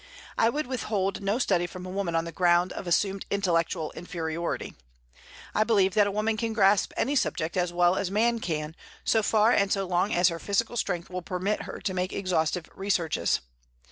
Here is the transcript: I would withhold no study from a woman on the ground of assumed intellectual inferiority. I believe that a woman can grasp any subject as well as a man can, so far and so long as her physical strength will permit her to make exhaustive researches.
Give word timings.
I 0.35 0.49
would 0.49 0.65
withhold 0.65 1.21
no 1.21 1.37
study 1.37 1.67
from 1.67 1.85
a 1.85 1.89
woman 1.91 2.15
on 2.15 2.25
the 2.25 2.31
ground 2.31 2.73
of 2.73 2.87
assumed 2.87 3.27
intellectual 3.29 3.91
inferiority. 3.91 4.73
I 5.53 5.63
believe 5.63 5.93
that 5.93 6.07
a 6.07 6.11
woman 6.11 6.37
can 6.37 6.53
grasp 6.53 6.91
any 6.97 7.15
subject 7.15 7.55
as 7.55 7.71
well 7.71 7.95
as 7.95 8.09
a 8.09 8.13
man 8.13 8.39
can, 8.39 8.75
so 9.03 9.21
far 9.21 9.51
and 9.51 9.71
so 9.71 9.85
long 9.85 10.11
as 10.11 10.29
her 10.29 10.39
physical 10.39 10.75
strength 10.75 11.11
will 11.11 11.21
permit 11.21 11.65
her 11.65 11.79
to 11.81 11.93
make 11.93 12.13
exhaustive 12.13 12.65
researches. 12.73 13.41